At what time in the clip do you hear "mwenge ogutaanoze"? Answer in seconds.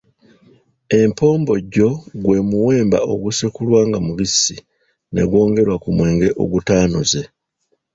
5.95-7.21